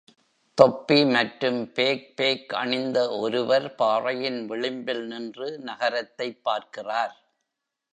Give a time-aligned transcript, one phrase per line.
[0.57, 7.15] தொப்பி மற்றும் பேக்பேக் அணிந்த ஒருவர் பாறையின் விளிம்பில் நின்று நகரத்தைப் பார்க்கிறார்.